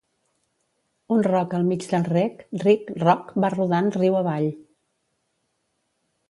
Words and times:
Un 1.15 1.19
roc 1.27 1.53
al 1.57 1.67
mig 1.67 1.85
del 1.91 2.07
rec, 2.07 2.41
ric, 2.63 2.89
roc, 3.05 3.29
va 3.45 3.53
rodant 3.57 3.93
riu 3.99 4.19
avall. 4.23 4.49